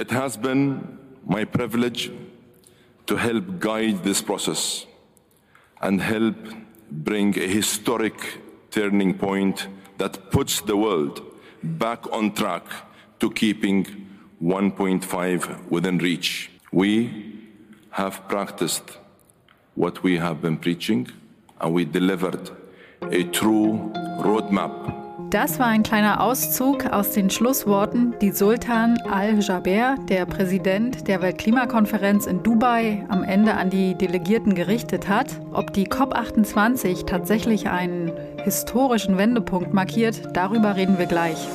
It 0.00 0.10
has 0.12 0.38
been 0.38 0.98
my 1.26 1.44
privilege 1.44 2.10
to 3.06 3.16
help 3.16 3.60
guide 3.60 4.02
this 4.02 4.22
process 4.22 4.86
and 5.82 6.00
help 6.00 6.36
bring 6.90 7.38
a 7.38 7.46
historic 7.46 8.14
turning 8.70 9.12
point 9.18 9.68
that 9.98 10.30
puts 10.30 10.62
the 10.62 10.74
world 10.74 11.20
back 11.62 12.10
on 12.12 12.32
track 12.32 12.64
to 13.18 13.30
keeping 13.30 13.84
1.5 14.42 15.68
within 15.68 15.98
reach. 15.98 16.50
We 16.72 17.38
have 17.90 18.26
practiced 18.26 18.96
what 19.74 20.02
we 20.02 20.16
have 20.16 20.40
been 20.40 20.56
preaching 20.56 21.08
and 21.60 21.74
we 21.74 21.84
delivered 21.84 22.48
a 23.02 23.24
true 23.24 23.92
roadmap 24.20 24.99
Das 25.30 25.60
war 25.60 25.68
ein 25.68 25.84
kleiner 25.84 26.20
Auszug 26.20 26.86
aus 26.86 27.12
den 27.12 27.30
Schlussworten, 27.30 28.16
die 28.20 28.32
Sultan 28.32 28.98
Al-Jaber, 29.08 29.94
der 30.08 30.26
Präsident 30.26 31.06
der 31.06 31.22
Weltklimakonferenz 31.22 32.26
in 32.26 32.42
Dubai, 32.42 33.04
am 33.08 33.22
Ende 33.22 33.54
an 33.54 33.70
die 33.70 33.94
Delegierten 33.94 34.56
gerichtet 34.56 35.08
hat. 35.08 35.28
Ob 35.52 35.72
die 35.72 35.86
COP28 35.86 37.06
tatsächlich 37.06 37.68
einen 37.68 38.10
historischen 38.42 39.18
Wendepunkt 39.18 39.72
markiert, 39.72 40.20
darüber 40.34 40.74
reden 40.74 40.98
wir 40.98 41.06
gleich. 41.06 41.46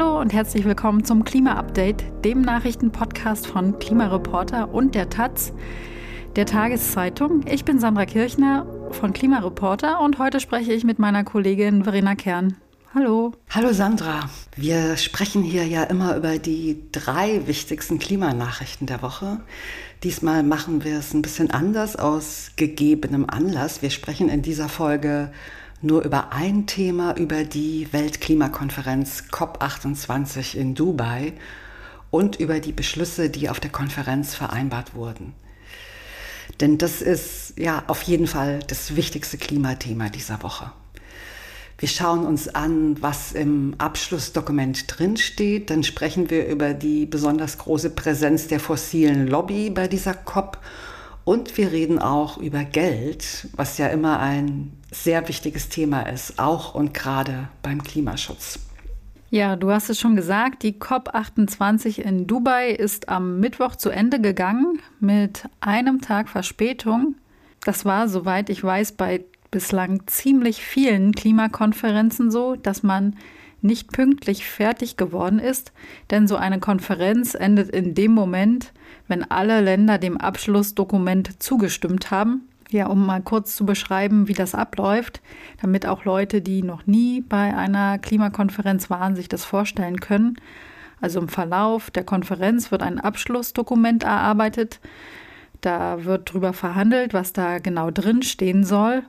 Und 0.00 0.32
herzlich 0.32 0.64
willkommen 0.64 1.04
zum 1.04 1.22
Klima-Update, 1.22 2.24
dem 2.24 2.40
Nachrichtenpodcast 2.40 3.46
von 3.46 3.78
Klimareporter 3.78 4.72
und 4.72 4.94
der 4.94 5.10
Taz, 5.10 5.52
der 6.34 6.46
Tageszeitung. 6.46 7.44
Ich 7.46 7.66
bin 7.66 7.78
Sandra 7.78 8.06
Kirchner 8.06 8.66
von 8.92 9.12
Klimareporter 9.12 10.00
und 10.00 10.18
heute 10.18 10.40
spreche 10.40 10.72
ich 10.72 10.84
mit 10.84 10.98
meiner 10.98 11.24
Kollegin 11.24 11.84
Verena 11.84 12.14
Kern. 12.14 12.56
Hallo. 12.94 13.32
Hallo 13.50 13.74
Sandra. 13.74 14.30
Wir 14.56 14.96
sprechen 14.96 15.42
hier 15.42 15.66
ja 15.66 15.82
immer 15.82 16.16
über 16.16 16.38
die 16.38 16.90
drei 16.90 17.46
wichtigsten 17.46 17.98
Klimanachrichten 17.98 18.86
der 18.86 19.02
Woche. 19.02 19.40
Diesmal 20.04 20.42
machen 20.42 20.84
wir 20.84 21.00
es 21.00 21.12
ein 21.12 21.20
bisschen 21.20 21.50
anders 21.50 21.96
aus 21.96 22.52
gegebenem 22.56 23.28
Anlass. 23.28 23.82
Wir 23.82 23.90
sprechen 23.90 24.30
in 24.30 24.40
dieser 24.40 24.70
Folge 24.70 25.32
nur 25.82 26.02
über 26.04 26.32
ein 26.32 26.66
Thema, 26.66 27.16
über 27.16 27.44
die 27.44 27.88
Weltklimakonferenz 27.92 29.24
COP28 29.30 30.56
in 30.56 30.74
Dubai 30.74 31.32
und 32.10 32.36
über 32.36 32.60
die 32.60 32.72
Beschlüsse, 32.72 33.30
die 33.30 33.50
auf 33.50 33.60
der 33.60 33.70
Konferenz 33.70 34.34
vereinbart 34.34 34.94
wurden. 34.94 35.34
Denn 36.60 36.78
das 36.78 37.02
ist 37.02 37.54
ja 37.58 37.82
auf 37.88 38.02
jeden 38.02 38.26
Fall 38.26 38.60
das 38.66 38.94
wichtigste 38.96 39.38
Klimathema 39.38 40.08
dieser 40.08 40.42
Woche. 40.42 40.72
Wir 41.78 41.88
schauen 41.88 42.24
uns 42.24 42.48
an, 42.48 43.02
was 43.02 43.32
im 43.32 43.74
Abschlussdokument 43.78 44.84
drinsteht. 44.86 45.68
Dann 45.68 45.82
sprechen 45.82 46.30
wir 46.30 46.46
über 46.46 46.74
die 46.74 47.06
besonders 47.06 47.58
große 47.58 47.90
Präsenz 47.90 48.46
der 48.46 48.60
fossilen 48.60 49.26
Lobby 49.26 49.70
bei 49.70 49.88
dieser 49.88 50.14
COP 50.14 50.58
und 51.24 51.56
wir 51.56 51.72
reden 51.72 51.98
auch 51.98 52.38
über 52.38 52.64
Geld, 52.64 53.48
was 53.54 53.78
ja 53.78 53.88
immer 53.88 54.18
ein 54.20 54.72
sehr 54.90 55.28
wichtiges 55.28 55.68
Thema 55.68 56.02
ist, 56.02 56.38
auch 56.38 56.74
und 56.74 56.94
gerade 56.94 57.48
beim 57.62 57.82
Klimaschutz. 57.82 58.58
Ja, 59.30 59.56
du 59.56 59.70
hast 59.70 59.88
es 59.88 59.98
schon 59.98 60.14
gesagt, 60.14 60.62
die 60.62 60.74
COP28 60.74 61.98
in 61.98 62.26
Dubai 62.26 62.70
ist 62.70 63.08
am 63.08 63.40
Mittwoch 63.40 63.76
zu 63.76 63.88
Ende 63.88 64.20
gegangen 64.20 64.80
mit 65.00 65.48
einem 65.60 66.02
Tag 66.02 66.28
Verspätung. 66.28 67.14
Das 67.64 67.86
war, 67.86 68.08
soweit 68.08 68.50
ich 68.50 68.62
weiß, 68.62 68.92
bei 68.92 69.24
bislang 69.50 70.06
ziemlich 70.06 70.62
vielen 70.62 71.12
Klimakonferenzen 71.12 72.30
so, 72.30 72.56
dass 72.56 72.82
man 72.82 73.16
nicht 73.62 73.92
pünktlich 73.92 74.46
fertig 74.46 74.96
geworden 74.96 75.38
ist, 75.38 75.72
denn 76.10 76.26
so 76.26 76.36
eine 76.36 76.60
Konferenz 76.60 77.34
endet 77.34 77.70
in 77.70 77.94
dem 77.94 78.12
Moment, 78.12 78.72
wenn 79.08 79.28
alle 79.30 79.60
Länder 79.60 79.98
dem 79.98 80.16
Abschlussdokument 80.16 81.42
zugestimmt 81.42 82.10
haben. 82.10 82.48
Ja, 82.70 82.86
um 82.86 83.04
mal 83.04 83.20
kurz 83.20 83.54
zu 83.54 83.66
beschreiben, 83.66 84.28
wie 84.28 84.32
das 84.32 84.54
abläuft, 84.54 85.20
damit 85.60 85.86
auch 85.86 86.04
Leute, 86.04 86.40
die 86.40 86.62
noch 86.62 86.86
nie 86.86 87.20
bei 87.20 87.54
einer 87.54 87.98
Klimakonferenz 87.98 88.88
waren, 88.88 89.14
sich 89.14 89.28
das 89.28 89.44
vorstellen 89.44 90.00
können. 90.00 90.36
Also 91.00 91.20
im 91.20 91.28
Verlauf 91.28 91.90
der 91.90 92.04
Konferenz 92.04 92.70
wird 92.70 92.82
ein 92.82 92.98
Abschlussdokument 92.98 94.04
erarbeitet. 94.04 94.80
Da 95.60 96.04
wird 96.04 96.30
darüber 96.30 96.52
verhandelt, 96.52 97.12
was 97.12 97.32
da 97.32 97.58
genau 97.58 97.90
drin 97.90 98.22
stehen 98.22 98.64
soll. 98.64 99.02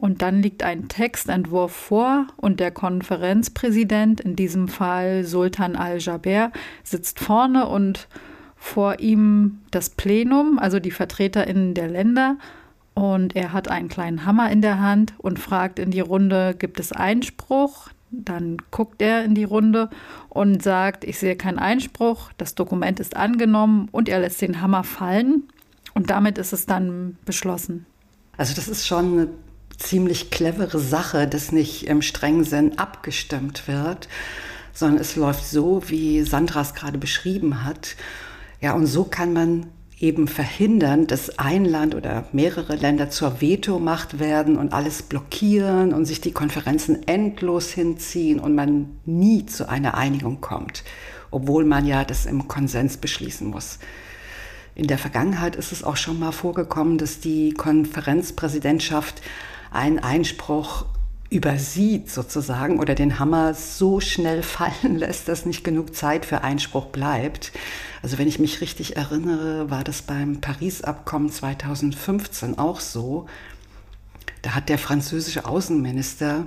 Und 0.00 0.22
dann 0.22 0.42
liegt 0.42 0.62
ein 0.62 0.86
Textentwurf 0.86 1.72
vor 1.72 2.28
und 2.36 2.60
der 2.60 2.70
Konferenzpräsident, 2.70 4.20
in 4.20 4.36
diesem 4.36 4.68
Fall 4.68 5.24
Sultan 5.24 5.74
al-Jaber, 5.74 6.52
sitzt 6.84 7.18
vorne 7.18 7.66
und 7.66 8.06
vor 8.54 9.00
ihm 9.00 9.58
das 9.72 9.90
Plenum, 9.90 10.60
also 10.60 10.78
die 10.78 10.92
VertreterInnen 10.92 11.74
der 11.74 11.88
Länder. 11.88 12.36
Und 12.94 13.34
er 13.34 13.52
hat 13.52 13.66
einen 13.66 13.88
kleinen 13.88 14.24
Hammer 14.24 14.52
in 14.52 14.62
der 14.62 14.80
Hand 14.80 15.14
und 15.18 15.40
fragt 15.40 15.80
in 15.80 15.90
die 15.90 15.98
Runde, 15.98 16.54
gibt 16.56 16.78
es 16.78 16.92
Einspruch? 16.92 17.88
Dann 18.12 18.58
guckt 18.70 19.02
er 19.02 19.24
in 19.24 19.34
die 19.34 19.42
Runde 19.42 19.90
und 20.28 20.62
sagt, 20.62 21.02
ich 21.02 21.18
sehe 21.18 21.34
keinen 21.34 21.58
Einspruch, 21.58 22.30
das 22.38 22.54
Dokument 22.54 23.00
ist 23.00 23.16
angenommen 23.16 23.88
und 23.90 24.08
er 24.08 24.20
lässt 24.20 24.40
den 24.42 24.60
Hammer 24.60 24.84
fallen. 24.84 25.48
Und 25.92 26.10
damit 26.10 26.38
ist 26.38 26.52
es 26.52 26.66
dann 26.66 27.18
beschlossen. 27.24 27.84
Also 28.36 28.54
das 28.54 28.68
ist 28.68 28.86
schon 28.86 29.12
eine 29.14 29.28
ziemlich 29.78 30.30
clevere 30.30 30.78
Sache, 30.78 31.26
dass 31.26 31.52
nicht 31.52 31.86
im 31.86 32.02
strengen 32.02 32.44
Sinn 32.44 32.78
abgestimmt 32.78 33.66
wird, 33.68 34.08
sondern 34.74 35.00
es 35.00 35.16
läuft 35.16 35.46
so, 35.46 35.82
wie 35.86 36.22
Sandra 36.22 36.60
es 36.60 36.74
gerade 36.74 36.98
beschrieben 36.98 37.64
hat. 37.64 37.96
Ja, 38.60 38.74
und 38.74 38.86
so 38.86 39.04
kann 39.04 39.32
man 39.32 39.66
eben 40.00 40.28
verhindern, 40.28 41.06
dass 41.06 41.38
ein 41.38 41.64
Land 41.64 41.94
oder 41.94 42.28
mehrere 42.32 42.76
Länder 42.76 43.10
zur 43.10 43.40
Vetomacht 43.40 44.20
werden 44.20 44.56
und 44.56 44.72
alles 44.72 45.02
blockieren 45.02 45.92
und 45.92 46.04
sich 46.04 46.20
die 46.20 46.32
Konferenzen 46.32 47.06
endlos 47.08 47.70
hinziehen 47.70 48.38
und 48.38 48.54
man 48.54 49.00
nie 49.04 49.46
zu 49.46 49.68
einer 49.68 49.96
Einigung 49.96 50.40
kommt, 50.40 50.84
obwohl 51.30 51.64
man 51.64 51.84
ja 51.86 52.04
das 52.04 52.26
im 52.26 52.46
Konsens 52.46 52.96
beschließen 52.96 53.48
muss. 53.48 53.78
In 54.76 54.86
der 54.86 54.98
Vergangenheit 54.98 55.56
ist 55.56 55.72
es 55.72 55.82
auch 55.82 55.96
schon 55.96 56.20
mal 56.20 56.30
vorgekommen, 56.30 56.98
dass 56.98 57.18
die 57.18 57.52
Konferenzpräsidentschaft 57.52 59.20
einen 59.70 59.98
Einspruch 59.98 60.86
übersieht 61.30 62.10
sozusagen 62.10 62.80
oder 62.80 62.94
den 62.94 63.18
Hammer 63.18 63.54
so 63.54 64.00
schnell 64.00 64.42
fallen 64.44 64.96
lässt, 64.96 65.28
dass 65.28 65.46
nicht 65.46 65.64
genug 65.64 65.94
Zeit 65.94 66.24
für 66.24 66.42
Einspruch 66.42 66.86
bleibt. 66.86 67.52
Also 68.02 68.18
wenn 68.18 68.28
ich 68.28 68.38
mich 68.38 68.60
richtig 68.60 68.96
erinnere, 68.96 69.70
war 69.70 69.84
das 69.84 70.02
beim 70.02 70.40
Paris-Abkommen 70.40 71.30
2015 71.30 72.58
auch 72.58 72.80
so. 72.80 73.26
Da 74.42 74.54
hat 74.54 74.68
der 74.68 74.78
französische 74.78 75.44
Außenminister, 75.44 76.46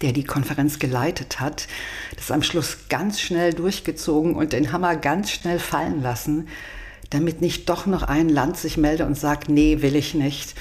der 0.00 0.12
die 0.12 0.24
Konferenz 0.24 0.78
geleitet 0.78 1.40
hat, 1.40 1.68
das 2.16 2.30
am 2.30 2.42
Schluss 2.42 2.88
ganz 2.88 3.20
schnell 3.20 3.52
durchgezogen 3.52 4.34
und 4.34 4.52
den 4.52 4.72
Hammer 4.72 4.96
ganz 4.96 5.30
schnell 5.30 5.58
fallen 5.58 6.02
lassen, 6.02 6.48
damit 7.10 7.42
nicht 7.42 7.68
doch 7.68 7.86
noch 7.86 8.02
ein 8.02 8.28
Land 8.28 8.56
sich 8.56 8.78
melde 8.78 9.06
und 9.06 9.16
sagt, 9.16 9.48
nee, 9.48 9.82
will 9.82 9.94
ich 9.94 10.14
nicht. 10.14 10.54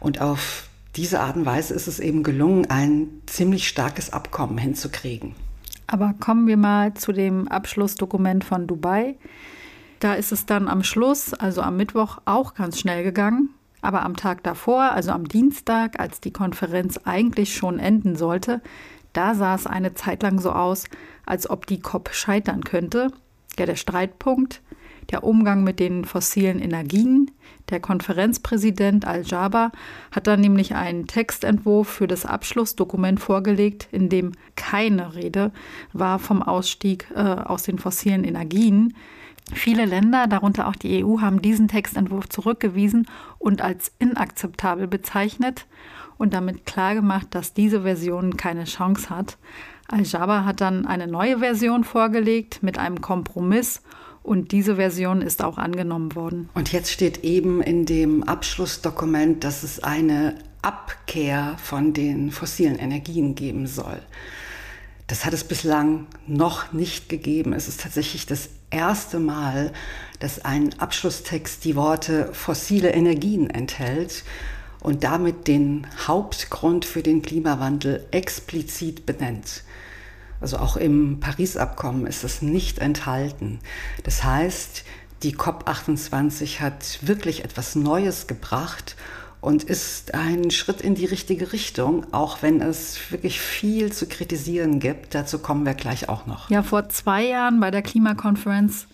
Und 0.00 0.20
auf 0.20 0.65
diese 0.96 1.20
Art 1.20 1.36
und 1.36 1.46
Weise 1.46 1.74
ist 1.74 1.86
es 1.86 2.00
eben 2.00 2.22
gelungen, 2.22 2.66
ein 2.70 3.08
ziemlich 3.26 3.68
starkes 3.68 4.12
Abkommen 4.12 4.58
hinzukriegen. 4.58 5.34
Aber 5.86 6.14
kommen 6.18 6.46
wir 6.46 6.56
mal 6.56 6.94
zu 6.94 7.12
dem 7.12 7.48
Abschlussdokument 7.48 8.44
von 8.44 8.66
Dubai. 8.66 9.16
Da 10.00 10.14
ist 10.14 10.32
es 10.32 10.46
dann 10.46 10.68
am 10.68 10.82
Schluss, 10.82 11.32
also 11.34 11.62
am 11.62 11.76
Mittwoch, 11.76 12.18
auch 12.24 12.54
ganz 12.54 12.80
schnell 12.80 13.04
gegangen. 13.04 13.50
Aber 13.82 14.02
am 14.02 14.16
Tag 14.16 14.42
davor, 14.42 14.92
also 14.92 15.12
am 15.12 15.28
Dienstag, 15.28 16.00
als 16.00 16.20
die 16.20 16.32
Konferenz 16.32 16.98
eigentlich 17.04 17.54
schon 17.54 17.78
enden 17.78 18.16
sollte, 18.16 18.60
da 19.12 19.34
sah 19.34 19.54
es 19.54 19.66
eine 19.66 19.94
Zeit 19.94 20.22
lang 20.22 20.40
so 20.40 20.50
aus, 20.50 20.84
als 21.24 21.48
ob 21.48 21.66
die 21.66 21.80
COP 21.80 22.10
scheitern 22.12 22.64
könnte. 22.64 23.12
Ja, 23.58 23.66
der 23.66 23.76
Streitpunkt, 23.76 24.60
der 25.10 25.24
Umgang 25.24 25.64
mit 25.64 25.80
den 25.80 26.04
fossilen 26.04 26.60
Energien. 26.60 27.30
Der 27.70 27.80
Konferenzpräsident 27.80 29.06
Al-Jaber 29.06 29.72
hat 30.12 30.26
dann 30.26 30.40
nämlich 30.40 30.74
einen 30.74 31.06
Textentwurf 31.06 31.88
für 31.88 32.06
das 32.06 32.24
Abschlussdokument 32.24 33.20
vorgelegt, 33.20 33.88
in 33.92 34.08
dem 34.08 34.32
keine 34.54 35.14
Rede 35.14 35.52
war 35.92 36.18
vom 36.18 36.42
Ausstieg 36.42 37.08
äh, 37.14 37.20
aus 37.20 37.64
den 37.64 37.78
fossilen 37.78 38.24
Energien. 38.24 38.94
Viele 39.52 39.84
Länder, 39.84 40.26
darunter 40.26 40.66
auch 40.66 40.76
die 40.76 41.04
EU, 41.04 41.20
haben 41.20 41.40
diesen 41.40 41.68
Textentwurf 41.68 42.28
zurückgewiesen 42.28 43.06
und 43.38 43.62
als 43.62 43.92
inakzeptabel 43.98 44.88
bezeichnet 44.88 45.66
und 46.18 46.34
damit 46.34 46.66
klargemacht, 46.66 47.34
dass 47.34 47.54
diese 47.54 47.82
Version 47.82 48.36
keine 48.36 48.64
Chance 48.64 49.10
hat. 49.10 49.38
Al-Jaber 49.88 50.44
hat 50.44 50.60
dann 50.60 50.86
eine 50.86 51.06
neue 51.06 51.38
Version 51.38 51.84
vorgelegt 51.84 52.62
mit 52.62 52.78
einem 52.78 53.00
Kompromiss 53.00 53.82
Und 54.26 54.50
diese 54.50 54.74
Version 54.74 55.22
ist 55.22 55.40
auch 55.40 55.56
angenommen 55.56 56.16
worden. 56.16 56.48
Und 56.52 56.72
jetzt 56.72 56.90
steht 56.90 57.22
eben 57.22 57.62
in 57.62 57.86
dem 57.86 58.24
Abschlussdokument, 58.24 59.44
dass 59.44 59.62
es 59.62 59.84
eine 59.84 60.34
Abkehr 60.62 61.56
von 61.62 61.92
den 61.92 62.32
fossilen 62.32 62.76
Energien 62.76 63.36
geben 63.36 63.68
soll. 63.68 64.00
Das 65.06 65.24
hat 65.24 65.32
es 65.32 65.44
bislang 65.44 66.08
noch 66.26 66.72
nicht 66.72 67.08
gegeben. 67.08 67.52
Es 67.52 67.68
ist 67.68 67.82
tatsächlich 67.82 68.26
das 68.26 68.48
erste 68.70 69.20
Mal, 69.20 69.72
dass 70.18 70.44
ein 70.44 70.76
Abschlusstext 70.80 71.64
die 71.64 71.76
Worte 71.76 72.30
fossile 72.32 72.90
Energien 72.90 73.48
enthält 73.48 74.24
und 74.80 75.04
damit 75.04 75.46
den 75.46 75.86
Hauptgrund 76.04 76.84
für 76.84 77.04
den 77.04 77.22
Klimawandel 77.22 78.04
explizit 78.10 79.06
benennt. 79.06 79.62
Also 80.40 80.58
auch 80.58 80.76
im 80.76 81.20
Paris-Abkommen 81.20 82.06
ist 82.06 82.24
es 82.24 82.42
nicht 82.42 82.78
enthalten. 82.78 83.58
Das 84.04 84.24
heißt, 84.24 84.84
die 85.22 85.34
COP28 85.34 86.60
hat 86.60 86.98
wirklich 87.02 87.44
etwas 87.44 87.74
Neues 87.74 88.26
gebracht 88.26 88.96
und 89.40 89.64
ist 89.64 90.14
ein 90.14 90.50
Schritt 90.50 90.80
in 90.80 90.94
die 90.94 91.04
richtige 91.04 91.52
Richtung, 91.52 92.06
auch 92.12 92.42
wenn 92.42 92.60
es 92.60 93.10
wirklich 93.10 93.40
viel 93.40 93.92
zu 93.92 94.06
kritisieren 94.06 94.80
gibt. 94.80 95.14
Dazu 95.14 95.38
kommen 95.38 95.64
wir 95.64 95.74
gleich 95.74 96.08
auch 96.08 96.26
noch. 96.26 96.50
Ja, 96.50 96.62
vor 96.62 96.88
zwei 96.88 97.24
Jahren 97.24 97.60
bei 97.60 97.70
der 97.70 97.82
Klimakonferenz 97.82 98.88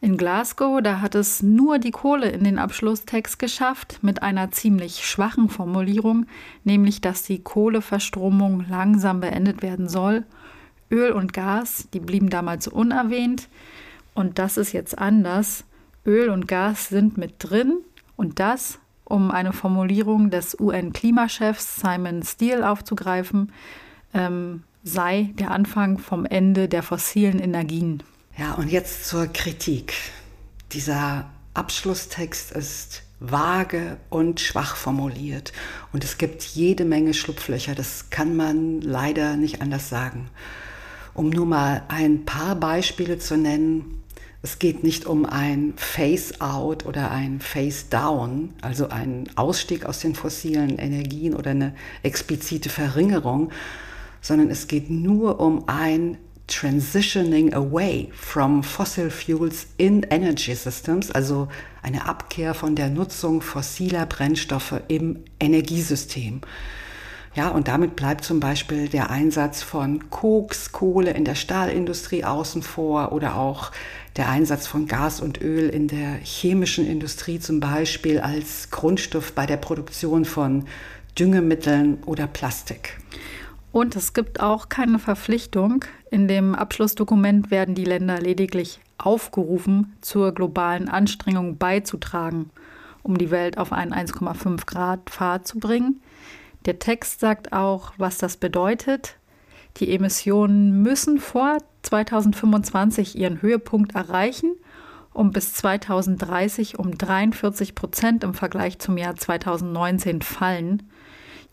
in 0.00 0.16
Glasgow, 0.16 0.82
da 0.82 1.00
hat 1.00 1.14
es 1.14 1.42
nur 1.42 1.78
die 1.78 1.90
Kohle 1.90 2.28
in 2.28 2.44
den 2.44 2.58
Abschlusstext 2.58 3.38
geschafft 3.38 3.98
mit 4.02 4.22
einer 4.22 4.50
ziemlich 4.50 5.06
schwachen 5.06 5.48
Formulierung, 5.48 6.26
nämlich 6.62 7.00
dass 7.00 7.22
die 7.22 7.42
Kohleverstromung 7.42 8.66
langsam 8.68 9.20
beendet 9.20 9.62
werden 9.62 9.88
soll 9.88 10.24
Öl 10.94 11.10
und 11.10 11.32
Gas, 11.32 11.88
die 11.92 11.98
blieben 11.98 12.30
damals 12.30 12.68
unerwähnt. 12.68 13.48
Und 14.14 14.38
das 14.38 14.56
ist 14.56 14.72
jetzt 14.72 14.96
anders. 14.96 15.64
Öl 16.06 16.30
und 16.30 16.46
Gas 16.46 16.88
sind 16.88 17.18
mit 17.18 17.34
drin. 17.38 17.78
Und 18.14 18.38
das, 18.38 18.78
um 19.02 19.32
eine 19.32 19.52
Formulierung 19.52 20.30
des 20.30 20.58
UN-Klimachefs 20.58 21.80
Simon 21.80 22.22
Steele 22.22 22.70
aufzugreifen, 22.70 23.52
ähm, 24.14 24.62
sei 24.84 25.30
der 25.34 25.50
Anfang 25.50 25.98
vom 25.98 26.24
Ende 26.26 26.68
der 26.68 26.84
fossilen 26.84 27.40
Energien. 27.40 28.04
Ja, 28.38 28.54
und 28.54 28.70
jetzt 28.70 29.08
zur 29.08 29.26
Kritik. 29.26 29.94
Dieser 30.72 31.28
Abschlusstext 31.54 32.52
ist 32.52 33.02
vage 33.18 33.96
und 34.10 34.38
schwach 34.38 34.76
formuliert. 34.76 35.52
Und 35.92 36.04
es 36.04 36.18
gibt 36.18 36.42
jede 36.42 36.84
Menge 36.84 37.14
Schlupflöcher. 37.14 37.74
Das 37.74 38.10
kann 38.10 38.36
man 38.36 38.80
leider 38.80 39.36
nicht 39.36 39.60
anders 39.60 39.88
sagen. 39.88 40.30
Um 41.14 41.30
nur 41.30 41.46
mal 41.46 41.82
ein 41.88 42.24
paar 42.24 42.56
Beispiele 42.56 43.18
zu 43.18 43.36
nennen, 43.36 44.02
es 44.42 44.58
geht 44.58 44.82
nicht 44.82 45.06
um 45.06 45.24
ein 45.24 45.72
Face-out 45.76 46.84
oder 46.84 47.10
ein 47.10 47.40
Face-down, 47.40 48.50
also 48.60 48.88
einen 48.88 49.30
Ausstieg 49.36 49.86
aus 49.86 50.00
den 50.00 50.14
fossilen 50.14 50.78
Energien 50.78 51.34
oder 51.34 51.52
eine 51.52 51.74
explizite 52.02 52.68
Verringerung, 52.68 53.52
sondern 54.20 54.50
es 54.50 54.66
geht 54.66 54.90
nur 54.90 55.40
um 55.40 55.68
ein 55.68 56.18
Transitioning 56.46 57.54
away 57.54 58.10
from 58.12 58.62
fossil 58.62 59.10
fuels 59.10 59.66
in 59.78 60.02
energy 60.10 60.54
systems, 60.54 61.10
also 61.10 61.48
eine 61.82 62.06
Abkehr 62.06 62.52
von 62.52 62.74
der 62.74 62.90
Nutzung 62.90 63.40
fossiler 63.40 64.04
Brennstoffe 64.04 64.82
im 64.88 65.20
Energiesystem. 65.40 66.42
Ja, 67.34 67.48
und 67.48 67.66
damit 67.66 67.96
bleibt 67.96 68.24
zum 68.24 68.38
Beispiel 68.38 68.88
der 68.88 69.10
Einsatz 69.10 69.62
von 69.62 70.08
Koks, 70.08 70.70
Kohle 70.70 71.10
in 71.10 71.24
der 71.24 71.34
Stahlindustrie 71.34 72.24
außen 72.24 72.62
vor 72.62 73.10
oder 73.10 73.36
auch 73.36 73.72
der 74.16 74.28
Einsatz 74.28 74.68
von 74.68 74.86
Gas 74.86 75.20
und 75.20 75.42
Öl 75.42 75.68
in 75.68 75.88
der 75.88 76.14
chemischen 76.22 76.86
Industrie 76.86 77.40
zum 77.40 77.58
Beispiel 77.58 78.20
als 78.20 78.70
Grundstoff 78.70 79.32
bei 79.32 79.46
der 79.46 79.56
Produktion 79.56 80.24
von 80.24 80.66
Düngemitteln 81.18 81.98
oder 82.06 82.28
Plastik. 82.28 83.00
Und 83.72 83.96
es 83.96 84.12
gibt 84.12 84.38
auch 84.38 84.68
keine 84.68 85.00
Verpflichtung. 85.00 85.84
In 86.12 86.28
dem 86.28 86.54
Abschlussdokument 86.54 87.50
werden 87.50 87.74
die 87.74 87.84
Länder 87.84 88.20
lediglich 88.20 88.78
aufgerufen, 88.98 89.96
zur 90.00 90.32
globalen 90.32 90.88
Anstrengung 90.88 91.58
beizutragen, 91.58 92.50
um 93.02 93.18
die 93.18 93.32
Welt 93.32 93.58
auf 93.58 93.72
einen 93.72 93.92
1,5 93.92 94.66
Grad 94.66 95.10
Pfad 95.10 95.48
zu 95.48 95.58
bringen. 95.58 96.00
Der 96.66 96.78
Text 96.78 97.20
sagt 97.20 97.52
auch, 97.52 97.92
was 97.98 98.18
das 98.18 98.36
bedeutet. 98.38 99.16
Die 99.78 99.94
Emissionen 99.94 100.82
müssen 100.82 101.18
vor 101.18 101.58
2025 101.82 103.18
ihren 103.18 103.42
Höhepunkt 103.42 103.94
erreichen, 103.94 104.54
um 105.12 105.30
bis 105.30 105.52
2030 105.54 106.78
um 106.78 106.96
43 106.96 107.74
Prozent 107.74 108.24
im 108.24 108.34
Vergleich 108.34 108.78
zum 108.78 108.96
Jahr 108.96 109.14
2019 109.14 110.22
fallen. 110.22 110.88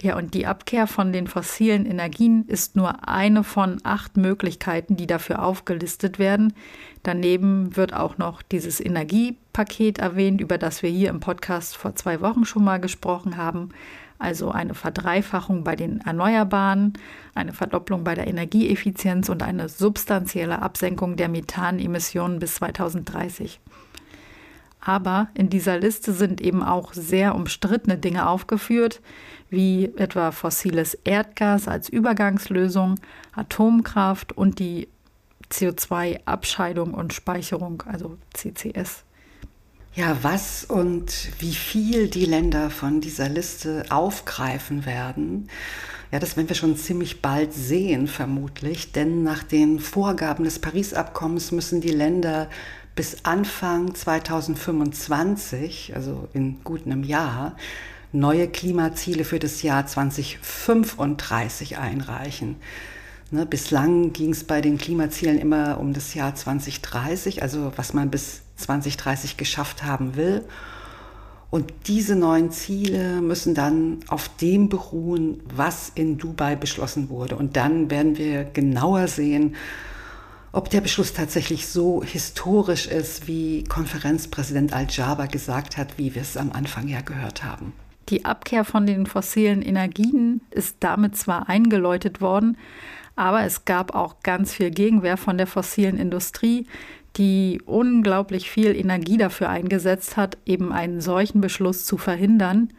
Ja, 0.01 0.17
und 0.17 0.33
die 0.33 0.47
Abkehr 0.47 0.87
von 0.87 1.13
den 1.13 1.27
fossilen 1.27 1.85
Energien 1.85 2.45
ist 2.47 2.75
nur 2.75 3.07
eine 3.07 3.43
von 3.43 3.79
acht 3.83 4.17
Möglichkeiten, 4.17 4.95
die 4.95 5.05
dafür 5.05 5.43
aufgelistet 5.43 6.17
werden. 6.17 6.53
Daneben 7.03 7.75
wird 7.75 7.93
auch 7.93 8.17
noch 8.17 8.41
dieses 8.41 8.79
Energiepaket 8.79 9.99
erwähnt, 9.99 10.41
über 10.41 10.57
das 10.57 10.81
wir 10.81 10.89
hier 10.89 11.09
im 11.09 11.19
Podcast 11.19 11.75
vor 11.75 11.95
zwei 11.95 12.19
Wochen 12.21 12.45
schon 12.45 12.63
mal 12.63 12.79
gesprochen 12.79 13.37
haben 13.37 13.69
also 14.21 14.51
eine 14.51 14.73
Verdreifachung 14.73 15.63
bei 15.63 15.75
den 15.75 16.01
Erneuerbaren, 16.01 16.94
eine 17.33 17.53
Verdopplung 17.53 18.03
bei 18.03 18.15
der 18.15 18.27
Energieeffizienz 18.27 19.29
und 19.29 19.44
eine 19.44 19.68
substanzielle 19.68 20.62
Absenkung 20.62 21.15
der 21.15 21.29
Methanemissionen 21.29 22.39
bis 22.39 22.56
2030. 22.56 23.59
Aber 24.79 25.29
in 25.35 25.50
dieser 25.50 25.79
Liste 25.79 26.12
sind 26.12 26.41
eben 26.41 26.63
auch 26.63 26.94
sehr 26.94 27.35
umstrittene 27.35 27.97
Dinge 27.97 28.27
aufgeführt, 28.27 29.01
wie 29.50 29.85
etwa 29.95 30.31
fossiles 30.31 30.95
Erdgas 30.95 31.68
als 31.68 31.88
Übergangslösung, 31.88 33.00
Atomkraft 33.33 34.35
und 34.35 34.57
die 34.59 34.88
CO2-Abscheidung 35.51 36.94
und 36.94 37.13
Speicherung, 37.13 37.83
also 37.85 38.18
CCS. 38.33 39.03
Ja, 39.93 40.17
was 40.21 40.63
und 40.63 41.11
wie 41.39 41.53
viel 41.53 42.07
die 42.07 42.23
Länder 42.23 42.69
von 42.69 43.01
dieser 43.01 43.27
Liste 43.27 43.83
aufgreifen 43.89 44.85
werden, 44.85 45.49
ja, 46.13 46.19
das 46.19 46.38
werden 46.38 46.47
wir 46.47 46.55
schon 46.55 46.77
ziemlich 46.77 47.21
bald 47.21 47.53
sehen, 47.53 48.07
vermutlich, 48.07 48.93
denn 48.93 49.23
nach 49.23 49.43
den 49.43 49.79
Vorgaben 49.79 50.45
des 50.45 50.59
Paris-Abkommens 50.59 51.51
müssen 51.51 51.81
die 51.81 51.91
Länder 51.91 52.49
bis 52.95 53.25
Anfang 53.25 53.93
2025, 53.93 55.91
also 55.94 56.29
in 56.33 56.63
gut 56.63 56.85
einem 56.85 57.03
Jahr, 57.03 57.57
neue 58.13 58.47
Klimaziele 58.47 59.25
für 59.25 59.39
das 59.39 59.61
Jahr 59.61 59.87
2035 59.87 61.77
einreichen. 61.77 62.56
Ne, 63.33 63.45
bislang 63.45 64.11
ging 64.11 64.31
es 64.31 64.44
bei 64.44 64.59
den 64.59 64.78
Klimazielen 64.78 65.40
immer 65.40 65.80
um 65.80 65.94
das 65.94 66.14
Jahr 66.14 66.35
2030, 66.35 67.42
also 67.42 67.71
was 67.78 67.94
man 67.94 68.11
bis 68.11 68.42
2030 68.57 69.38
geschafft 69.38 69.83
haben 69.83 70.18
will. 70.18 70.44
Und 71.50 71.71
diese 71.88 72.18
neuen 72.18 72.52
Ziele 72.52 73.21
müssen 73.21 73.56
dann 73.56 74.00
auf 74.07 74.30
dem 74.38 74.68
beruhen, 74.68 75.42
was 75.54 75.92
in 75.95 76.18
Dubai 76.18 76.57
beschlossen 76.57 77.09
wurde. 77.09 77.38
Und 77.38 77.56
dann 77.56 77.90
werden 77.90 78.18
wir 78.18 78.44
genauer 78.44 79.07
sehen, 79.07 79.56
ob 80.52 80.69
der 80.69 80.81
Beschluss 80.81 81.14
tatsächlich 81.14 81.68
so 81.68 82.04
historisch 82.04 82.88
ist, 82.88 83.28
wie 83.28 83.64
Konferenzpräsident 83.64 84.73
Al-Jaber 84.73 85.28
gesagt 85.28 85.78
hat, 85.78 85.97
wie 85.97 86.16
wir 86.16 86.21
es 86.21 86.35
am 86.35 86.52
Anfang 86.52 86.90
ja 86.90 87.00
gehört 87.00 87.45
haben. 87.45 87.71
Die 88.09 88.26
Abkehr 88.26 88.66
von 88.66 88.85
den 88.85 89.06
fossilen 89.06 89.61
Energien 89.61 90.42
ist 90.52 90.78
damit 90.81 91.16
zwar 91.16 91.47
eingeläutet 91.47 92.19
worden, 92.19 92.57
aber 93.21 93.44
es 93.44 93.66
gab 93.66 93.94
auch 93.94 94.21
ganz 94.23 94.51
viel 94.51 94.71
Gegenwehr 94.71 95.16
von 95.16 95.37
der 95.37 95.45
fossilen 95.45 95.99
Industrie, 95.99 96.66
die 97.18 97.61
unglaublich 97.68 98.49
viel 98.49 98.75
Energie 98.75 99.18
dafür 99.18 99.47
eingesetzt 99.47 100.18
hat, 100.18 100.40
eben 100.47 100.73
einen 100.73 101.01
solchen 101.01 101.40
Beschluss 101.40 101.85
zu 101.85 101.99
verhindern. 101.99 102.73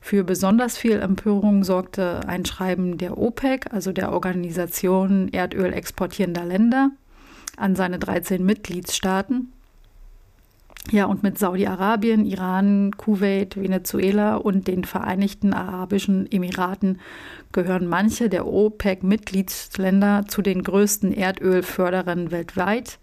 Für 0.00 0.24
besonders 0.24 0.78
viel 0.78 0.98
Empörung 0.98 1.62
sorgte 1.62 2.20
ein 2.26 2.46
Schreiben 2.46 2.96
der 2.96 3.18
OPEC, 3.18 3.70
also 3.70 3.92
der 3.92 4.12
Organisation 4.12 5.28
Erdöl 5.30 5.74
exportierender 5.74 6.46
Länder, 6.46 6.92
an 7.58 7.76
seine 7.76 7.98
13 7.98 8.42
Mitgliedstaaten. 8.42 9.52
Ja, 10.90 11.06
und 11.06 11.22
mit 11.22 11.38
Saudi-Arabien, 11.38 12.26
Iran, 12.26 12.90
Kuwait, 12.96 13.56
Venezuela 13.56 14.34
und 14.36 14.66
den 14.66 14.84
Vereinigten 14.84 15.54
Arabischen 15.54 16.30
Emiraten 16.30 17.00
gehören 17.52 17.86
manche 17.86 18.28
der 18.28 18.46
OPEC-Mitgliedsländer 18.46 20.24
zu 20.26 20.42
den 20.42 20.62
größten 20.62 21.12
Erdölförderern 21.12 22.30
weltweit. 22.30 22.98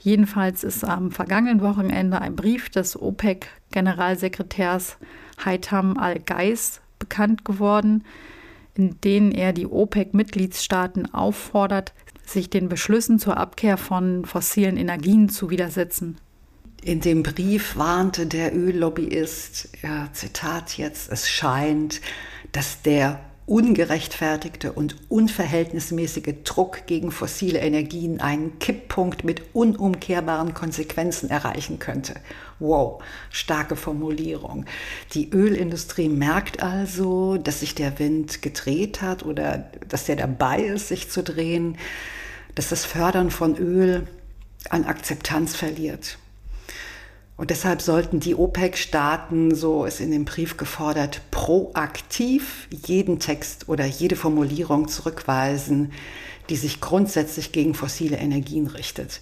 Jedenfalls 0.00 0.64
ist 0.64 0.84
am 0.84 1.10
vergangenen 1.10 1.62
Wochenende 1.62 2.20
ein 2.20 2.36
Brief 2.36 2.68
des 2.68 3.00
OPEC-Generalsekretärs 3.00 4.98
Haitham 5.42 5.96
al-Geis 5.96 6.82
bekannt 6.98 7.44
geworden, 7.44 8.04
in 8.74 9.00
dem 9.02 9.30
er 9.30 9.52
die 9.52 9.66
OPEC-Mitgliedstaaten 9.66 11.14
auffordert, 11.14 11.94
sich 12.26 12.50
den 12.50 12.68
Beschlüssen 12.68 13.18
zur 13.18 13.38
Abkehr 13.38 13.76
von 13.76 14.24
fossilen 14.24 14.76
Energien 14.76 15.28
zu 15.30 15.50
widersetzen. 15.50 16.18
In 16.84 17.00
dem 17.00 17.22
Brief 17.22 17.78
warnte 17.78 18.26
der 18.26 18.54
Öllobbyist, 18.54 19.70
ja, 19.82 20.10
Zitat 20.12 20.76
jetzt, 20.76 21.10
es 21.10 21.30
scheint, 21.30 22.02
dass 22.52 22.82
der 22.82 23.20
ungerechtfertigte 23.46 24.70
und 24.70 24.96
unverhältnismäßige 25.08 26.34
Druck 26.44 26.86
gegen 26.86 27.10
fossile 27.10 27.60
Energien 27.60 28.20
einen 28.20 28.58
Kipppunkt 28.58 29.24
mit 29.24 29.54
unumkehrbaren 29.54 30.52
Konsequenzen 30.52 31.30
erreichen 31.30 31.78
könnte. 31.78 32.16
Wow, 32.58 33.02
starke 33.30 33.76
Formulierung. 33.76 34.66
Die 35.14 35.30
Ölindustrie 35.30 36.10
merkt 36.10 36.62
also, 36.62 37.38
dass 37.38 37.60
sich 37.60 37.74
der 37.74 37.98
Wind 37.98 38.42
gedreht 38.42 39.00
hat 39.00 39.24
oder 39.24 39.70
dass 39.88 40.04
der 40.04 40.16
dabei 40.16 40.60
ist, 40.60 40.88
sich 40.88 41.10
zu 41.10 41.22
drehen, 41.22 41.78
dass 42.54 42.68
das 42.68 42.84
Fördern 42.84 43.30
von 43.30 43.56
Öl 43.56 44.06
an 44.68 44.84
Akzeptanz 44.84 45.56
verliert. 45.56 46.18
Und 47.36 47.50
deshalb 47.50 47.82
sollten 47.82 48.20
die 48.20 48.36
OPEC-Staaten, 48.36 49.54
so 49.54 49.84
ist 49.84 50.00
in 50.00 50.12
dem 50.12 50.24
Brief 50.24 50.56
gefordert, 50.56 51.20
proaktiv 51.32 52.68
jeden 52.86 53.18
Text 53.18 53.68
oder 53.68 53.84
jede 53.84 54.14
Formulierung 54.14 54.86
zurückweisen, 54.86 55.92
die 56.48 56.56
sich 56.56 56.80
grundsätzlich 56.80 57.50
gegen 57.50 57.74
fossile 57.74 58.18
Energien 58.18 58.68
richtet. 58.68 59.20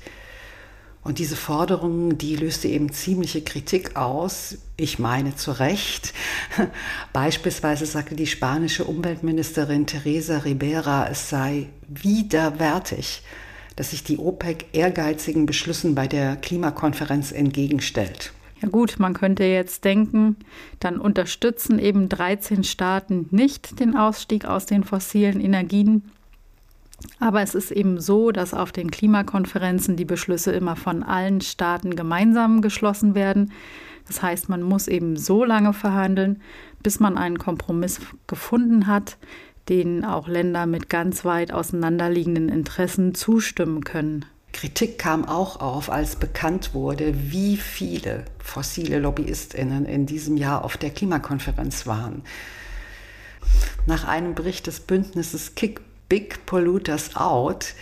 Und 1.04 1.19
diese 1.19 1.35
Forderung, 1.35 2.16
die 2.16 2.37
löste 2.37 2.69
eben 2.69 2.92
ziemliche 2.92 3.42
Kritik 3.42 3.97
aus. 3.97 4.59
Ich 4.76 5.00
meine 5.00 5.35
zu 5.35 5.50
Recht. 5.50 6.12
Beispielsweise 7.12 7.87
sagte 7.87 8.14
die 8.14 8.28
spanische 8.28 8.85
Umweltministerin 8.85 9.87
Teresa 9.87 10.38
Ribera, 10.38 11.09
es 11.09 11.28
sei 11.28 11.71
widerwärtig, 11.88 13.23
dass 13.76 13.91
sich 13.91 14.05
die 14.05 14.19
OPEC 14.19 14.67
ehrgeizigen 14.73 15.47
Beschlüssen 15.47 15.95
bei 15.95 16.07
der 16.07 16.37
Klimakonferenz 16.37 17.33
entgegenstellt. 17.33 18.33
Ja 18.61 18.69
gut, 18.69 18.97
man 18.99 19.12
könnte 19.12 19.43
jetzt 19.45 19.85
denken, 19.85 20.37
dann 20.79 20.99
unterstützen 20.99 21.81
eben 21.81 22.09
13 22.09 22.62
Staaten 22.62 23.26
nicht 23.31 23.81
den 23.81 23.97
Ausstieg 23.97 24.45
aus 24.45 24.67
den 24.67 24.85
fossilen 24.85 25.41
Energien. 25.41 26.05
Aber 27.19 27.43
es 27.43 27.57
ist 27.57 27.73
eben 27.73 28.00
so, 28.00 28.31
dass 28.31 28.55
auf 28.55 28.71
den 28.71 28.93
Klimakonferenzen 28.93 29.97
die 29.97 30.05
Beschlüsse 30.05 30.52
immer 30.52 30.76
von 30.76 31.02
allen 31.02 31.41
Staaten 31.41 31.97
gemeinsam 31.97 32.62
geschlossen 32.62 33.17
werden. 33.17 33.52
Das 34.07 34.23
heißt, 34.23 34.49
man 34.49 34.62
muss 34.62 34.87
eben 34.87 35.17
so 35.17 35.45
lange 35.45 35.73
verhandeln, 35.73 36.41
bis 36.83 37.00
man 37.00 37.19
einen 37.19 37.38
Kompromiss 37.38 38.00
gefunden 38.29 38.87
hat, 38.87 39.17
denen 39.69 40.04
auch 40.04 40.28
Länder 40.28 40.66
mit 40.66 40.88
ganz 40.88 41.25
weit 41.25 41.52
auseinanderliegenden 41.52 42.49
Interessen 42.49 43.14
zustimmen 43.14 43.85
können. 43.85 44.25
Kritik 44.52 44.99
kam 44.99 45.25
auch 45.25 45.61
auf, 45.61 45.90
als 45.90 46.16
bekannt 46.16 46.75
wurde, 46.75 47.14
wie 47.31 47.57
viele 47.57 48.25
fossile 48.38 48.99
Lobbyistinnen 48.99 49.87
in 49.87 50.04
diesem 50.07 50.37
Jahr 50.37 50.64
auf 50.64 50.76
der 50.76 50.90
Klimakonferenz 50.90 51.87
waren. 51.87 52.23
Nach 53.87 54.07
einem 54.07 54.35
Bericht 54.35 54.66
des 54.66 54.81
Bündnisses 54.81 55.54
Kick 55.54 55.81
Big 56.09 56.45
Polluters 56.45 57.16
Out 57.16 57.75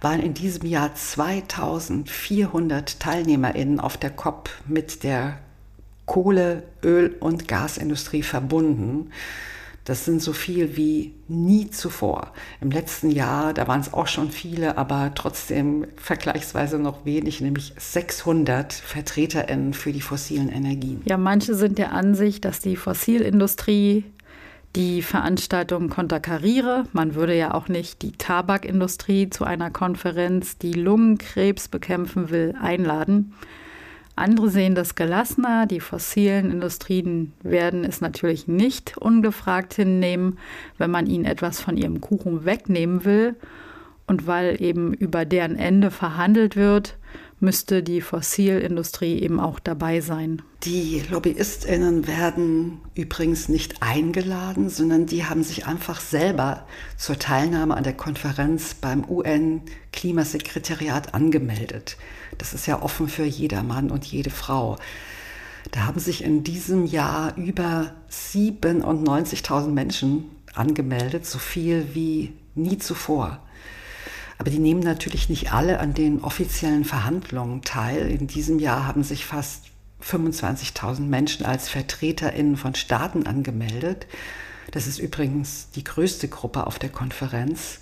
waren 0.00 0.20
in 0.20 0.34
diesem 0.34 0.66
Jahr 0.66 0.94
2400 0.94 3.00
Teilnehmerinnen 3.00 3.80
auf 3.80 3.96
der 3.96 4.10
COP 4.10 4.50
mit 4.66 5.02
der 5.02 5.38
Kohle-, 6.06 6.62
Öl- 6.82 7.16
und 7.20 7.48
Gasindustrie 7.48 8.22
verbunden. 8.22 9.10
Das 9.84 10.04
sind 10.04 10.22
so 10.22 10.32
viel 10.32 10.76
wie 10.76 11.12
nie 11.26 11.68
zuvor. 11.70 12.32
Im 12.60 12.70
letzten 12.70 13.10
Jahr, 13.10 13.52
da 13.52 13.66
waren 13.66 13.80
es 13.80 13.92
auch 13.92 14.06
schon 14.06 14.30
viele, 14.30 14.78
aber 14.78 15.12
trotzdem 15.14 15.86
vergleichsweise 15.96 16.78
noch 16.78 17.04
wenig, 17.04 17.40
nämlich 17.40 17.72
600 17.76 18.72
Vertreterinnen 18.72 19.74
für 19.74 19.92
die 19.92 20.00
fossilen 20.00 20.48
Energien. 20.48 21.02
Ja, 21.04 21.16
manche 21.16 21.54
sind 21.54 21.78
der 21.78 21.92
Ansicht, 21.92 22.44
dass 22.44 22.60
die 22.60 22.76
Fossilindustrie 22.76 24.04
die 24.76 25.02
Veranstaltung 25.02 25.90
konterkariere. 25.90 26.86
Man 26.92 27.14
würde 27.14 27.36
ja 27.36 27.52
auch 27.52 27.68
nicht 27.68 28.02
die 28.02 28.12
Tabakindustrie 28.12 29.30
zu 29.30 29.44
einer 29.44 29.70
Konferenz, 29.70 30.58
die 30.58 30.72
Lungenkrebs 30.72 31.68
bekämpfen 31.68 32.30
will, 32.30 32.54
einladen. 32.60 33.34
Andere 34.14 34.50
sehen 34.50 34.74
das 34.74 34.94
gelassener. 34.94 35.66
Die 35.66 35.80
fossilen 35.80 36.50
Industrien 36.50 37.32
werden 37.42 37.84
es 37.84 38.00
natürlich 38.00 38.46
nicht 38.46 38.96
ungefragt 38.98 39.74
hinnehmen, 39.74 40.38
wenn 40.78 40.90
man 40.90 41.06
ihnen 41.06 41.24
etwas 41.24 41.60
von 41.60 41.76
ihrem 41.76 42.00
Kuchen 42.00 42.44
wegnehmen 42.44 43.04
will. 43.04 43.36
Und 44.06 44.26
weil 44.26 44.60
eben 44.60 44.92
über 44.92 45.24
deren 45.24 45.56
Ende 45.56 45.90
verhandelt 45.90 46.56
wird, 46.56 46.98
müsste 47.42 47.82
die 47.82 48.00
Fossilindustrie 48.00 49.20
eben 49.20 49.40
auch 49.40 49.58
dabei 49.58 50.00
sein. 50.00 50.42
Die 50.62 51.02
Lobbyistinnen 51.10 52.06
werden 52.06 52.80
übrigens 52.94 53.48
nicht 53.48 53.82
eingeladen, 53.82 54.70
sondern 54.70 55.06
die 55.06 55.24
haben 55.24 55.42
sich 55.42 55.66
einfach 55.66 56.00
selber 56.00 56.64
zur 56.96 57.18
Teilnahme 57.18 57.76
an 57.76 57.82
der 57.82 57.94
Konferenz 57.94 58.74
beim 58.74 59.04
UN-Klimasekretariat 59.08 61.14
angemeldet. 61.14 61.96
Das 62.38 62.54
ist 62.54 62.66
ja 62.66 62.80
offen 62.80 63.08
für 63.08 63.24
jedermann 63.24 63.90
und 63.90 64.04
jede 64.04 64.30
Frau. 64.30 64.78
Da 65.72 65.84
haben 65.84 65.98
sich 65.98 66.22
in 66.22 66.44
diesem 66.44 66.86
Jahr 66.86 67.36
über 67.36 67.92
97.000 68.10 69.68
Menschen 69.68 70.30
angemeldet, 70.54 71.26
so 71.26 71.38
viel 71.38 71.88
wie 71.94 72.34
nie 72.54 72.78
zuvor. 72.78 73.40
Aber 74.42 74.50
die 74.50 74.58
nehmen 74.58 74.80
natürlich 74.80 75.28
nicht 75.28 75.52
alle 75.52 75.78
an 75.78 75.94
den 75.94 76.24
offiziellen 76.24 76.84
Verhandlungen 76.84 77.62
teil. 77.62 78.10
In 78.10 78.26
diesem 78.26 78.58
Jahr 78.58 78.88
haben 78.88 79.04
sich 79.04 79.24
fast 79.24 79.66
25.000 80.02 81.02
Menschen 81.02 81.46
als 81.46 81.68
Vertreterinnen 81.68 82.56
von 82.56 82.74
Staaten 82.74 83.28
angemeldet. 83.28 84.08
Das 84.72 84.88
ist 84.88 84.98
übrigens 84.98 85.70
die 85.76 85.84
größte 85.84 86.26
Gruppe 86.26 86.66
auf 86.66 86.80
der 86.80 86.88
Konferenz. 86.88 87.78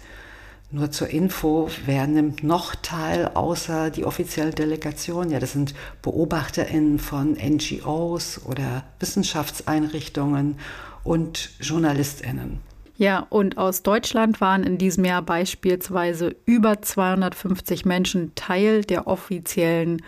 Nur 0.71 0.91
zur 0.91 1.09
Info, 1.09 1.71
wer 1.87 2.07
nimmt 2.07 2.43
noch 2.43 2.75
teil 2.75 3.29
außer 3.29 3.89
die 3.89 4.05
offizielle 4.05 4.51
Delegation? 4.51 5.31
Ja, 5.31 5.39
das 5.39 5.55
sind 5.55 5.73
Beobachterinnen 6.03 6.99
von 6.99 7.39
NGOs 7.39 8.45
oder 8.45 8.85
Wissenschaftseinrichtungen 8.99 10.59
und 11.05 11.53
Journalistinnen. 11.59 12.61
Ja, 13.01 13.27
und 13.31 13.57
aus 13.57 13.83
Deutschland 13.83 14.43
waren 14.43 14.63
in 14.63 14.77
diesem 14.77 15.07
Jahr 15.07 15.23
beispielsweise 15.23 16.37
über 16.45 16.83
250 16.83 17.87
Menschen 17.87 18.35
Teil 18.35 18.83
der 18.83 19.07
offiziellen 19.07 20.03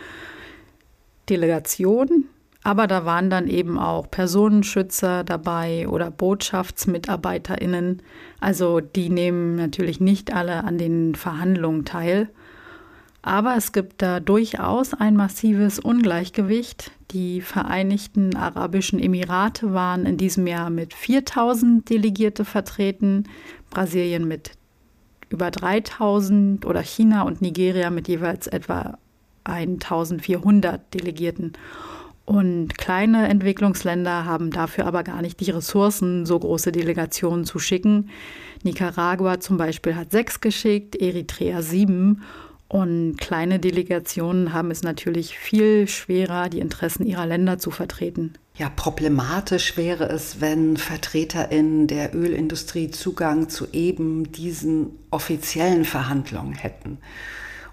Delegation. 1.27 2.25
Aber 2.61 2.85
da 2.85 3.03
waren 3.03 3.31
dann 3.31 3.47
eben 3.47 3.79
auch 3.79 4.11
Personenschützer 4.11 5.23
dabei 5.23 5.87
oder 5.87 6.11
BotschaftsmitarbeiterInnen. 6.11 8.03
Also 8.39 8.79
die 8.79 9.09
nehmen 9.09 9.55
natürlich 9.55 9.99
nicht 9.99 10.31
alle 10.31 10.63
an 10.63 10.77
den 10.77 11.15
Verhandlungen 11.15 11.85
teil. 11.85 12.29
Aber 13.23 13.55
es 13.57 13.71
gibt 13.71 14.03
da 14.03 14.19
durchaus 14.19 14.93
ein 14.93 15.15
massives 15.15 15.79
Ungleichgewicht. 15.79 16.91
Die 17.13 17.41
Vereinigten 17.41 18.35
Arabischen 18.35 18.99
Emirate 18.99 19.71
waren 19.71 20.07
in 20.07 20.17
diesem 20.17 20.47
Jahr 20.47 20.71
mit 20.71 20.95
4000 20.95 21.87
Delegierte 21.87 22.43
vertreten, 22.43 23.25
Brasilien 23.69 24.27
mit 24.27 24.53
über 25.29 25.51
3000 25.51 26.65
oder 26.65 26.81
China 26.81 27.21
und 27.21 27.39
Nigeria 27.39 27.91
mit 27.91 28.07
jeweils 28.07 28.47
etwa 28.47 28.97
1400 29.43 30.91
Delegierten. 30.91 31.53
Und 32.25 32.77
kleine 32.79 33.27
Entwicklungsländer 33.27 34.25
haben 34.25 34.49
dafür 34.49 34.87
aber 34.87 35.03
gar 35.03 35.21
nicht 35.21 35.39
die 35.39 35.51
Ressourcen, 35.51 36.25
so 36.25 36.39
große 36.39 36.71
Delegationen 36.71 37.45
zu 37.45 37.59
schicken. 37.59 38.09
Nicaragua 38.63 39.39
zum 39.39 39.57
Beispiel 39.57 39.95
hat 39.95 40.09
sechs 40.11 40.41
geschickt, 40.41 40.95
Eritrea 40.95 41.61
sieben 41.61 42.23
und 42.67 43.17
kleine 43.17 43.59
Delegationen 43.59 44.53
haben 44.53 44.71
es 44.71 44.81
natürlich 44.83 45.37
viel 45.37 45.87
schwerer, 45.87 46.49
die 46.49 46.59
Interessen 46.59 47.05
ihrer 47.05 47.27
Länder 47.27 47.59
zu 47.59 47.69
vertreten. 47.69 48.33
Ja, 48.55 48.69
problematisch 48.69 49.77
wäre 49.77 50.09
es, 50.09 50.41
wenn 50.41 50.77
VertreterInnen 50.77 51.87
der 51.87 52.15
Ölindustrie 52.15 52.91
Zugang 52.91 53.49
zu 53.49 53.67
eben 53.71 54.31
diesen 54.31 54.91
offiziellen 55.11 55.85
Verhandlungen 55.85 56.53
hätten. 56.53 56.99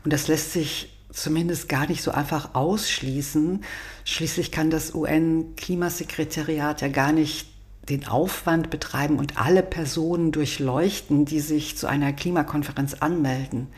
Und 0.05 0.13
das 0.13 0.29
lässt 0.29 0.53
sich 0.53 0.97
zumindest 1.13 1.69
gar 1.69 1.87
nicht 1.87 2.03
so 2.03 2.11
einfach 2.11 2.55
ausschließen. 2.55 3.63
Schließlich 4.05 4.53
kann 4.53 4.71
das 4.71 4.95
UN-Klimasekretariat 4.95 6.81
ja 6.81 6.89
gar 6.89 7.13
nicht 7.13 7.49
den 7.89 8.07
Aufwand 8.07 8.71
betreiben 8.71 9.19
und 9.19 9.39
alle 9.39 9.63
Personen 9.63 10.33
durchleuchten, 10.33 11.25
die 11.25 11.41
sich 11.41 11.77
zu 11.77 11.87
einer 11.87 12.13
Klimakonferenz 12.13 12.95
anmelden. 12.95 13.69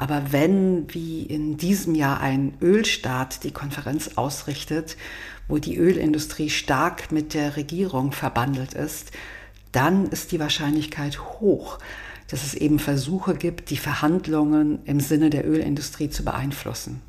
Aber 0.00 0.32
wenn, 0.32 0.86
wie 0.94 1.24
in 1.24 1.58
diesem 1.58 1.94
Jahr, 1.94 2.20
ein 2.20 2.54
Ölstaat 2.62 3.44
die 3.44 3.50
Konferenz 3.50 4.12
ausrichtet, 4.16 4.96
wo 5.46 5.58
die 5.58 5.76
Ölindustrie 5.76 6.48
stark 6.48 7.12
mit 7.12 7.34
der 7.34 7.58
Regierung 7.58 8.12
verbandelt 8.12 8.72
ist, 8.72 9.10
dann 9.72 10.06
ist 10.06 10.32
die 10.32 10.40
Wahrscheinlichkeit 10.40 11.20
hoch, 11.20 11.78
dass 12.30 12.44
es 12.44 12.54
eben 12.54 12.78
Versuche 12.78 13.34
gibt, 13.34 13.68
die 13.68 13.76
Verhandlungen 13.76 14.78
im 14.86 15.00
Sinne 15.00 15.28
der 15.28 15.46
Ölindustrie 15.46 16.08
zu 16.08 16.24
beeinflussen. 16.24 17.02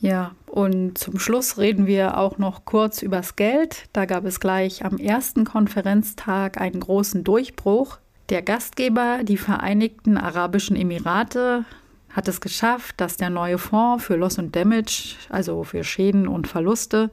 Ja, 0.00 0.32
und 0.46 0.98
zum 0.98 1.20
Schluss 1.20 1.58
reden 1.58 1.86
wir 1.86 2.18
auch 2.18 2.38
noch 2.38 2.64
kurz 2.64 3.02
übers 3.02 3.36
Geld. 3.36 3.84
Da 3.92 4.04
gab 4.04 4.24
es 4.24 4.40
gleich 4.40 4.84
am 4.84 4.98
ersten 4.98 5.44
Konferenztag 5.44 6.60
einen 6.60 6.80
großen 6.80 7.22
Durchbruch. 7.22 7.98
Der 8.30 8.42
Gastgeber, 8.42 9.20
die 9.22 9.36
Vereinigten 9.36 10.16
Arabischen 10.16 10.74
Emirate, 10.74 11.64
hat 12.12 12.28
es 12.28 12.40
geschafft, 12.40 13.00
dass 13.00 13.16
der 13.16 13.30
neue 13.30 13.58
Fonds 13.58 14.04
für 14.04 14.16
Loss 14.16 14.38
and 14.38 14.54
Damage, 14.54 15.16
also 15.28 15.64
für 15.64 15.82
Schäden 15.82 16.28
und 16.28 16.46
Verluste, 16.46 17.10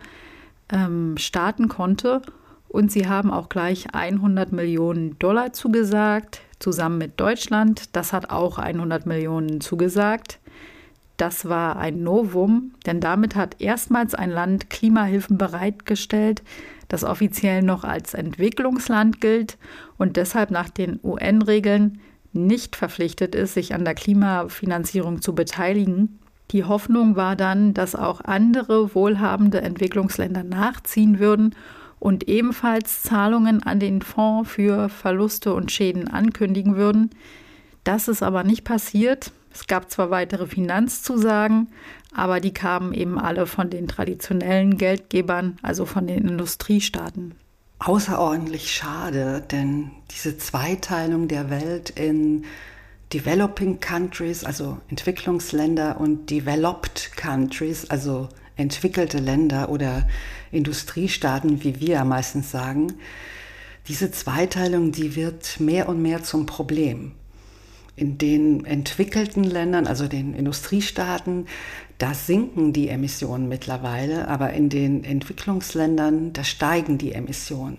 ähm, 0.71 1.17
starten 1.17 1.67
konnte. 1.69 2.21
Und 2.67 2.91
sie 2.91 3.07
haben 3.07 3.31
auch 3.31 3.49
gleich 3.49 3.93
100 3.93 4.51
Millionen 4.51 5.17
Dollar 5.17 5.53
zugesagt, 5.53 6.41
zusammen 6.59 6.99
mit 6.99 7.19
Deutschland. 7.19 7.95
Das 7.95 8.13
hat 8.13 8.29
auch 8.29 8.59
100 8.59 9.05
Millionen 9.05 9.61
zugesagt. 9.61 10.39
Das 11.17 11.49
war 11.49 11.77
ein 11.77 12.03
Novum, 12.03 12.71
denn 12.85 13.01
damit 13.01 13.35
hat 13.35 13.59
erstmals 13.59 14.15
ein 14.15 14.29
Land 14.29 14.69
Klimahilfen 14.69 15.37
bereitgestellt, 15.37 16.43
das 16.87 17.03
offiziell 17.03 17.61
noch 17.61 17.83
als 17.83 18.13
Entwicklungsland 18.13 19.19
gilt 19.19 19.57
und 19.97 20.15
deshalb 20.15 20.49
nach 20.49 20.69
den 20.69 20.97
UN-Regeln 21.03 21.99
nicht 22.33 22.75
verpflichtet 22.75 23.35
ist, 23.35 23.53
sich 23.53 23.73
an 23.73 23.85
der 23.85 23.95
Klimafinanzierung 23.95 25.21
zu 25.21 25.33
beteiligen. 25.33 26.19
Die 26.51 26.63
Hoffnung 26.63 27.15
war 27.15 27.35
dann, 27.35 27.73
dass 27.73 27.95
auch 27.95 28.21
andere 28.21 28.95
wohlhabende 28.95 29.61
Entwicklungsländer 29.61 30.43
nachziehen 30.43 31.19
würden 31.19 31.55
und 31.99 32.27
ebenfalls 32.27 33.03
Zahlungen 33.03 33.61
an 33.63 33.79
den 33.79 34.01
Fonds 34.01 34.49
für 34.49 34.89
Verluste 34.89 35.53
und 35.53 35.71
Schäden 35.71 36.07
ankündigen 36.07 36.75
würden. 36.75 37.11
Das 37.83 38.07
ist 38.07 38.23
aber 38.23 38.43
nicht 38.43 38.63
passiert. 38.63 39.31
Es 39.51 39.67
gab 39.67 39.89
zwar 39.91 40.09
weitere 40.09 40.47
Finanzzusagen, 40.47 41.67
aber 42.13 42.39
die 42.39 42.53
kamen 42.53 42.93
eben 42.93 43.19
alle 43.19 43.45
von 43.45 43.69
den 43.69 43.87
traditionellen 43.87 44.77
Geldgebern, 44.77 45.57
also 45.61 45.85
von 45.85 46.07
den 46.07 46.27
Industriestaaten. 46.27 47.35
Außerordentlich 47.79 48.71
schade, 48.71 49.41
denn 49.41 49.91
diese 50.11 50.37
Zweiteilung 50.37 51.29
der 51.29 51.49
Welt 51.49 51.89
in 51.91 52.43
Developing 53.13 53.79
Countries, 53.79 54.43
also 54.43 54.79
Entwicklungsländer 54.89 55.99
und 55.99 56.29
Developed 56.29 57.11
Countries, 57.15 57.89
also 57.89 58.27
entwickelte 58.57 59.19
Länder 59.19 59.69
oder 59.69 60.07
Industriestaaten, 60.51 61.63
wie 61.63 61.79
wir 61.79 62.03
meistens 62.03 62.51
sagen, 62.51 62.93
diese 63.87 64.11
Zweiteilung, 64.11 64.91
die 64.91 65.15
wird 65.15 65.59
mehr 65.61 65.87
und 65.87 66.01
mehr 66.01 66.21
zum 66.21 66.45
Problem 66.45 67.13
in 67.99 68.17
den 68.17 68.65
entwickelten 68.65 69.43
Ländern, 69.43 69.87
also 69.87 70.07
den 70.07 70.33
Industriestaaten, 70.33 71.47
da 71.97 72.13
sinken 72.13 72.71
die 72.71 72.87
Emissionen 72.87 73.49
mittlerweile, 73.49 74.27
aber 74.27 74.53
in 74.53 74.69
den 74.69 75.03
Entwicklungsländern, 75.03 76.31
da 76.31 76.43
steigen 76.43 76.97
die 76.97 77.11
Emissionen. 77.11 77.77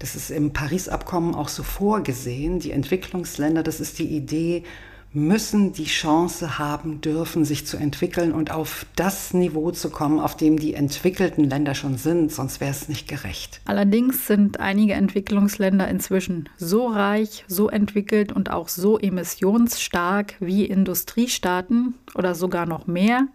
Das 0.00 0.16
ist 0.16 0.30
im 0.30 0.52
Paris-Abkommen 0.52 1.34
auch 1.34 1.48
so 1.48 1.62
vorgesehen. 1.62 2.60
Die 2.60 2.72
Entwicklungsländer, 2.72 3.62
das 3.62 3.80
ist 3.80 3.98
die 3.98 4.08
Idee, 4.08 4.64
müssen 5.12 5.72
die 5.72 5.86
Chance 5.86 6.58
haben 6.58 7.00
dürfen, 7.00 7.44
sich 7.44 7.66
zu 7.66 7.76
entwickeln 7.76 8.32
und 8.32 8.50
auf 8.50 8.84
das 8.94 9.32
Niveau 9.32 9.70
zu 9.70 9.90
kommen, 9.90 10.20
auf 10.20 10.36
dem 10.36 10.58
die 10.58 10.74
entwickelten 10.74 11.44
Länder 11.44 11.74
schon 11.74 11.96
sind, 11.96 12.30
sonst 12.30 12.60
wäre 12.60 12.70
es 12.70 12.88
nicht 12.88 13.08
gerecht. 13.08 13.60
Allerdings 13.64 14.26
sind 14.26 14.60
einige 14.60 14.92
Entwicklungsländer 14.94 15.88
inzwischen 15.88 16.48
so 16.56 16.86
reich, 16.88 17.44
so 17.48 17.68
entwickelt 17.68 18.32
und 18.32 18.50
auch 18.50 18.68
so 18.68 18.98
emissionsstark 18.98 20.34
wie 20.40 20.66
Industriestaaten 20.66 21.94
oder 22.14 22.34
sogar 22.34 22.66
noch 22.66 22.86
mehr, 22.86 23.28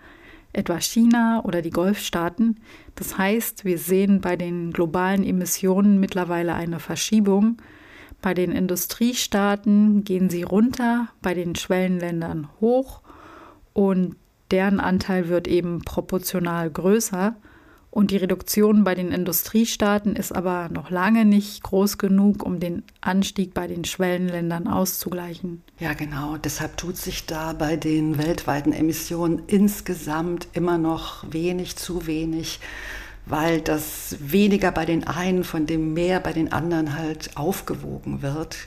etwa 0.53 0.79
China 0.79 1.41
oder 1.43 1.63
die 1.63 1.71
Golfstaaten. 1.71 2.59
Das 2.93 3.17
heißt, 3.17 3.65
wir 3.65 3.79
sehen 3.79 4.21
bei 4.21 4.35
den 4.35 4.71
globalen 4.71 5.23
Emissionen 5.23 5.99
mittlerweile 5.99 6.53
eine 6.53 6.79
Verschiebung 6.79 7.57
bei 8.23 8.33
den 8.33 8.51
Industriestaaten 8.53 10.03
gehen 10.03 10.31
sie 10.31 10.41
runter, 10.41 11.09
bei 11.21 11.35
den 11.35 11.55
Schwellenländern 11.55 12.47
hoch 12.61 13.01
und 13.73 14.15
deren 14.49 14.79
Anteil 14.79 15.27
wird 15.27 15.47
eben 15.47 15.81
proportional 15.83 16.71
größer. 16.71 17.35
Und 17.91 18.09
die 18.09 18.17
Reduktion 18.17 18.83
bei 18.83 18.95
den 18.95 19.11
Industriestaaten 19.11 20.15
ist 20.15 20.31
aber 20.31 20.69
noch 20.69 20.89
lange 20.89 21.25
nicht 21.25 21.61
groß 21.61 21.99
genug, 21.99 22.43
um 22.43 22.59
den 22.59 22.81
Anstieg 23.01 23.53
bei 23.53 23.67
den 23.67 23.85
Schwellenländern 23.85 24.67
auszugleichen. 24.67 25.61
Ja, 25.77 25.93
genau. 25.93 26.37
Deshalb 26.37 26.77
tut 26.77 26.97
sich 26.97 27.27
da 27.27 27.53
bei 27.53 27.75
den 27.75 28.17
weltweiten 28.17 28.73
Emissionen 28.73 29.43
insgesamt 29.45 30.47
immer 30.53 30.79
noch 30.79 31.23
wenig, 31.31 31.75
zu 31.75 32.07
wenig 32.07 32.59
weil 33.25 33.61
das 33.61 34.17
weniger 34.19 34.71
bei 34.71 34.85
den 34.85 35.07
einen 35.07 35.43
von 35.43 35.65
dem 35.65 35.93
mehr 35.93 36.19
bei 36.19 36.33
den 36.33 36.51
anderen 36.51 36.97
halt 36.97 37.35
aufgewogen 37.35 38.21
wird. 38.21 38.57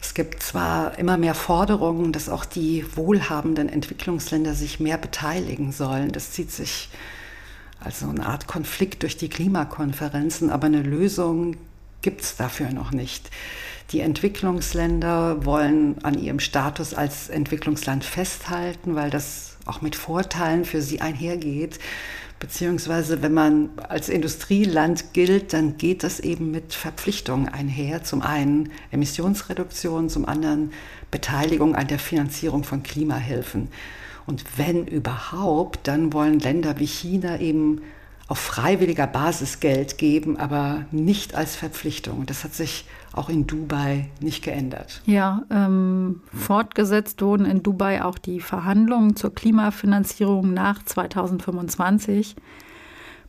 Es 0.00 0.12
gibt 0.12 0.42
zwar 0.42 0.98
immer 0.98 1.16
mehr 1.16 1.34
Forderungen, 1.34 2.12
dass 2.12 2.28
auch 2.28 2.44
die 2.44 2.84
wohlhabenden 2.94 3.68
Entwicklungsländer 3.68 4.54
sich 4.54 4.80
mehr 4.80 4.98
beteiligen 4.98 5.72
sollen. 5.72 6.12
Das 6.12 6.32
zieht 6.32 6.50
sich 6.50 6.90
also 7.80 8.08
eine 8.08 8.26
Art 8.26 8.46
Konflikt 8.46 9.02
durch 9.02 9.16
die 9.16 9.28
Klimakonferenzen, 9.28 10.50
aber 10.50 10.66
eine 10.66 10.82
Lösung 10.82 11.56
gibt 12.02 12.22
es 12.22 12.36
dafür 12.36 12.70
noch 12.70 12.92
nicht. 12.92 13.30
Die 13.90 14.00
Entwicklungsländer 14.00 15.44
wollen 15.44 16.02
an 16.04 16.18
ihrem 16.18 16.40
Status 16.40 16.94
als 16.94 17.28
Entwicklungsland 17.28 18.04
festhalten, 18.04 18.94
weil 18.94 19.10
das 19.10 19.53
auch 19.66 19.82
mit 19.82 19.96
Vorteilen 19.96 20.64
für 20.64 20.82
sie 20.82 21.00
einhergeht. 21.00 21.78
Beziehungsweise, 22.40 23.22
wenn 23.22 23.32
man 23.32 23.70
als 23.88 24.08
Industrieland 24.08 25.12
gilt, 25.12 25.52
dann 25.52 25.78
geht 25.78 26.02
das 26.02 26.20
eben 26.20 26.50
mit 26.50 26.74
Verpflichtungen 26.74 27.48
einher. 27.48 28.02
Zum 28.02 28.22
einen 28.22 28.70
Emissionsreduktion, 28.90 30.10
zum 30.10 30.26
anderen 30.26 30.72
Beteiligung 31.10 31.74
an 31.74 31.86
der 31.86 31.98
Finanzierung 31.98 32.64
von 32.64 32.82
Klimahilfen. 32.82 33.68
Und 34.26 34.44
wenn 34.56 34.86
überhaupt, 34.86 35.86
dann 35.86 36.12
wollen 36.12 36.38
Länder 36.38 36.78
wie 36.78 36.86
China 36.86 37.38
eben 37.40 37.82
auf 38.26 38.38
freiwilliger 38.38 39.06
Basis 39.06 39.60
Geld 39.60 39.98
geben, 39.98 40.38
aber 40.38 40.86
nicht 40.90 41.34
als 41.34 41.56
Verpflichtung. 41.56 42.24
Das 42.26 42.44
hat 42.44 42.54
sich 42.54 42.86
auch 43.12 43.28
in 43.28 43.46
Dubai 43.46 44.08
nicht 44.20 44.42
geändert. 44.42 45.02
Ja, 45.04 45.42
ähm, 45.50 46.22
fortgesetzt 46.32 47.20
wurden 47.20 47.44
in 47.44 47.62
Dubai 47.62 48.02
auch 48.02 48.18
die 48.18 48.40
Verhandlungen 48.40 49.14
zur 49.14 49.34
Klimafinanzierung 49.34 50.54
nach 50.54 50.82
2025. 50.82 52.34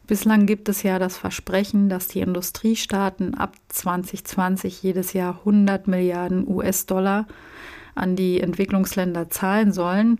Bislang 0.07 0.45
gibt 0.45 0.69
es 0.69 0.83
ja 0.83 0.97
das 0.97 1.17
Versprechen, 1.17 1.89
dass 1.89 2.07
die 2.07 2.19
Industriestaaten 2.21 3.33
ab 3.33 3.55
2020 3.69 4.81
jedes 4.81 5.13
Jahr 5.13 5.39
100 5.39 5.87
Milliarden 5.87 6.47
US-Dollar 6.47 7.27
an 7.95 8.15
die 8.15 8.39
Entwicklungsländer 8.39 9.29
zahlen 9.29 9.73
sollen. 9.73 10.19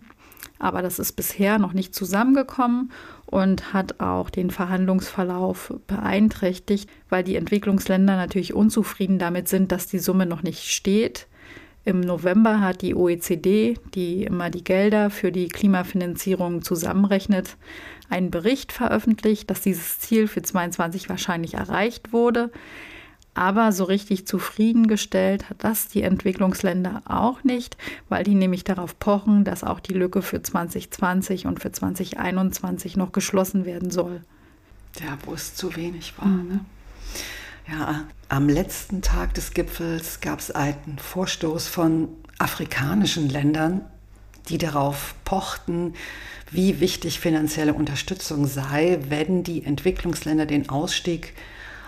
Aber 0.58 0.82
das 0.82 1.00
ist 1.00 1.14
bisher 1.14 1.60
noch 1.60 1.74
nicht 1.74 1.94
zusammengekommen 1.94 2.92
und 3.26 3.74
hat 3.74 4.00
auch 4.00 4.30
den 4.30 4.52
Verhandlungsverlauf 4.52 5.74
beeinträchtigt, 5.88 6.90
weil 7.10 7.24
die 7.24 7.36
Entwicklungsländer 7.36 8.16
natürlich 8.16 8.54
unzufrieden 8.54 9.20
damit 9.20 9.48
sind, 9.48 9.72
dass 9.72 9.88
die 9.88 10.00
Summe 10.00 10.26
noch 10.26 10.44
nicht 10.44 10.72
steht. 10.72 11.28
Im 11.84 12.00
November 12.00 12.62
hat 12.62 12.82
die 12.82 12.96
OECD, 12.96 13.78
die 13.94 14.24
immer 14.24 14.50
die 14.50 14.64
Gelder 14.64 15.12
für 15.12 15.32
die 15.32 15.48
Klimafinanzierung 15.48 16.64
zusammenrechnet, 16.64 17.58
einen 18.10 18.32
Bericht 18.32 18.72
veröffentlicht, 18.72 19.50
dass 19.50 19.62
dieses 19.62 20.00
Ziel 20.00 20.28
für 20.28 20.42
2022 20.42 21.10
wahrscheinlich 21.10 21.54
erreicht 21.54 22.12
wurde. 22.12 22.52
Aber 23.36 23.74
so 23.74 23.84
richtig 23.84 24.26
zufriedengestellt 24.26 25.50
hat 25.50 25.58
das 25.60 25.90
die 25.90 26.02
Entwicklungsländer 26.04 27.04
auch 27.06 27.44
nicht, 27.44 27.78
weil 28.08 28.24
die 28.24 28.34
nämlich 28.34 28.64
darauf 28.64 28.98
pochen, 28.98 29.44
dass 29.44 29.64
auch 29.64 29.82
die 29.82 29.94
Lücke 29.94 30.22
für 30.22 30.42
2020 30.42 31.46
und 31.46 31.60
für 31.60 31.72
2021 31.72 32.96
noch 32.96 33.12
geschlossen 33.12 33.66
werden 33.66 33.92
soll. 33.92 34.22
Ja, 35.02 35.18
wo 35.26 35.34
es 35.34 35.54
zu 35.54 35.76
wenig 35.76 36.14
war. 36.18 36.28
Mhm. 36.28 36.48
Ne? 36.48 36.60
Ja, 37.68 38.06
am 38.30 38.48
letzten 38.48 39.02
Tag 39.02 39.34
des 39.34 39.54
Gipfels 39.54 40.22
gab 40.22 40.40
es 40.40 40.52
einen 40.52 40.98
Vorstoß 40.98 41.68
von 41.68 42.08
afrikanischen 42.38 43.28
Ländern, 43.28 43.82
die 44.48 44.58
darauf 44.58 45.16
pochten, 45.26 45.94
wie 46.52 46.80
wichtig 46.80 47.20
finanzielle 47.20 47.74
Unterstützung 47.74 48.46
sei, 48.46 49.00
wenn 49.10 49.44
die 49.44 49.64
Entwicklungsländer 49.66 50.46
den 50.46 50.70
Ausstieg 50.70 51.34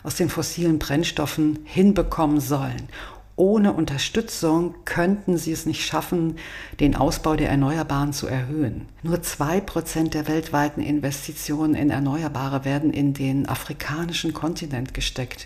aus 0.07 0.15
den 0.15 0.29
fossilen 0.29 0.79
Brennstoffen 0.79 1.59
hinbekommen 1.65 2.39
sollen. 2.39 2.87
Ohne 3.35 3.73
Unterstützung 3.73 4.73
könnten 4.85 5.37
sie 5.37 5.51
es 5.51 5.65
nicht 5.65 5.85
schaffen, 5.85 6.37
den 6.79 6.95
Ausbau 6.95 7.35
der 7.35 7.49
Erneuerbaren 7.49 8.13
zu 8.13 8.25
erhöhen. 8.25 8.87
Nur 9.03 9.21
zwei 9.21 9.59
Prozent 9.59 10.13
der 10.13 10.29
weltweiten 10.29 10.81
Investitionen 10.81 11.75
in 11.75 11.89
Erneuerbare 11.89 12.63
werden 12.63 12.93
in 12.93 13.13
den 13.13 13.49
afrikanischen 13.49 14.33
Kontinent 14.33 14.93
gesteckt. 14.93 15.45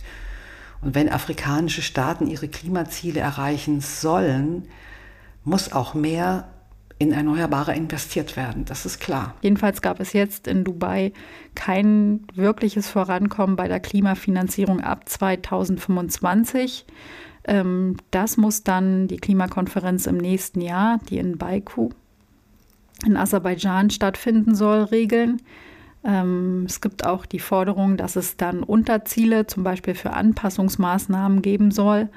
Und 0.83 0.93
wenn 0.93 1.09
afrikanische 1.09 1.81
Staaten 1.81 2.27
ihre 2.27 2.47
Klimaziele 2.47 3.19
erreichen 3.19 3.81
sollen, 3.81 4.67
muss 5.43 5.71
auch 5.71 5.95
mehr 5.95 6.49
in 7.01 7.11
Erneuerbare 7.11 7.73
investiert 7.75 8.37
werden. 8.37 8.63
Das 8.65 8.85
ist 8.85 8.99
klar. 8.99 9.33
Jedenfalls 9.41 9.81
gab 9.81 9.99
es 9.99 10.13
jetzt 10.13 10.47
in 10.47 10.63
Dubai 10.63 11.13
kein 11.55 12.21
wirkliches 12.35 12.87
Vorankommen 12.87 13.55
bei 13.55 13.67
der 13.67 13.79
Klimafinanzierung 13.79 14.81
ab 14.81 15.09
2025. 15.09 16.85
Ähm, 17.45 17.97
das 18.11 18.37
muss 18.37 18.63
dann 18.63 19.07
die 19.07 19.17
Klimakonferenz 19.17 20.05
im 20.05 20.17
nächsten 20.17 20.61
Jahr, 20.61 20.99
die 21.09 21.17
in 21.17 21.39
Baiku 21.39 21.89
in 23.03 23.17
Aserbaidschan 23.17 23.89
stattfinden 23.89 24.53
soll, 24.53 24.83
regeln. 24.83 25.41
Ähm, 26.03 26.65
es 26.67 26.81
gibt 26.81 27.03
auch 27.03 27.25
die 27.25 27.39
Forderung, 27.39 27.97
dass 27.97 28.15
es 28.15 28.37
dann 28.37 28.61
Unterziele, 28.61 29.47
zum 29.47 29.63
Beispiel 29.63 29.95
für 29.95 30.13
Anpassungsmaßnahmen, 30.13 31.41
geben 31.41 31.71
soll. 31.71 32.09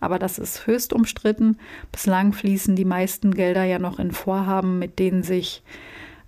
Aber 0.00 0.18
das 0.18 0.38
ist 0.38 0.66
höchst 0.66 0.92
umstritten. 0.92 1.58
Bislang 1.92 2.32
fließen 2.32 2.76
die 2.76 2.84
meisten 2.84 3.32
Gelder 3.34 3.64
ja 3.64 3.78
noch 3.78 3.98
in 3.98 4.12
Vorhaben, 4.12 4.78
mit 4.78 4.98
denen 4.98 5.22
sich 5.22 5.62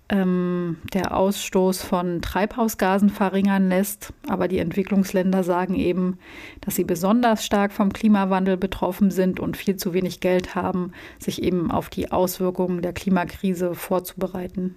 ähm, 0.09 0.77
der 0.93 1.15
Ausstoß 1.17 1.83
von 1.83 2.21
Treibhausgasen 2.21 3.09
verringern 3.09 3.69
lässt. 3.69 4.13
Aber 4.27 4.47
die 4.47 4.59
Entwicklungsländer 4.59 5.43
sagen 5.43 5.75
eben, 5.75 6.17
dass 6.61 6.75
sie 6.75 6.83
besonders 6.83 7.45
stark 7.45 7.73
vom 7.73 7.91
Klimawandel 7.91 8.57
betroffen 8.57 9.11
sind 9.11 9.39
und 9.39 9.57
viel 9.57 9.75
zu 9.75 9.93
wenig 9.93 10.19
Geld 10.19 10.55
haben, 10.55 10.93
sich 11.19 11.43
eben 11.43 11.71
auf 11.71 11.89
die 11.89 12.11
Auswirkungen 12.11 12.81
der 12.81 12.93
Klimakrise 12.93 13.75
vorzubereiten. 13.75 14.75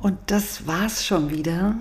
Und 0.00 0.18
das 0.26 0.66
war's 0.66 1.06
schon 1.06 1.30
wieder 1.30 1.76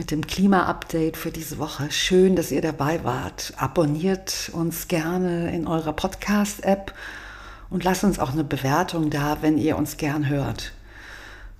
mit 0.00 0.10
dem 0.10 0.26
Klima-Update 0.26 1.18
für 1.18 1.30
diese 1.30 1.58
Woche. 1.58 1.90
Schön, 1.90 2.34
dass 2.34 2.50
ihr 2.50 2.62
dabei 2.62 3.04
wart. 3.04 3.52
Abonniert 3.58 4.50
uns 4.54 4.88
gerne 4.88 5.54
in 5.54 5.66
eurer 5.66 5.92
Podcast-App 5.92 6.94
und 7.68 7.84
lasst 7.84 8.02
uns 8.02 8.18
auch 8.18 8.32
eine 8.32 8.42
Bewertung 8.42 9.10
da, 9.10 9.42
wenn 9.42 9.58
ihr 9.58 9.76
uns 9.76 9.98
gern 9.98 10.30
hört. 10.30 10.72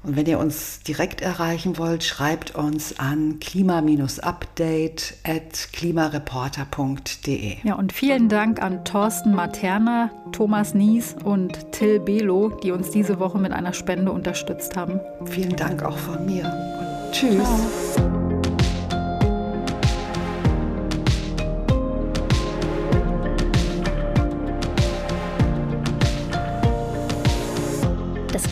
Und 0.02 0.16
wenn 0.16 0.24
ihr 0.24 0.38
uns 0.38 0.80
direkt 0.80 1.20
erreichen 1.20 1.76
wollt, 1.76 2.02
schreibt 2.02 2.54
uns 2.54 2.98
an 2.98 3.40
klima-update 3.40 5.16
at 5.22 5.68
klimareporter.de. 5.74 7.56
Ja, 7.62 7.74
und 7.74 7.92
vielen 7.92 8.30
Dank 8.30 8.62
an 8.62 8.86
Thorsten 8.86 9.34
Materna, 9.34 10.10
Thomas 10.32 10.72
Nies 10.72 11.14
und 11.22 11.72
Till 11.72 12.00
Belo, 12.00 12.58
die 12.62 12.72
uns 12.72 12.90
diese 12.90 13.18
Woche 13.18 13.36
mit 13.36 13.52
einer 13.52 13.74
Spende 13.74 14.10
unterstützt 14.10 14.78
haben. 14.78 14.98
Vielen 15.26 15.56
Dank 15.56 15.82
auch 15.82 15.98
von 15.98 16.24
mir 16.24 16.44
und 16.46 17.12
tschüss. 17.12 17.44
Ciao. 17.92 18.19